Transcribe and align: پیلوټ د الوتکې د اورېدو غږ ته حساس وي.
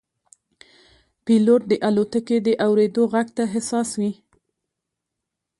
پیلوټ 1.23 1.61
د 1.67 1.73
الوتکې 1.87 2.37
د 2.47 2.49
اورېدو 2.65 3.03
غږ 3.13 3.27
ته 3.37 3.43
حساس 3.53 3.89
وي. 3.99 4.11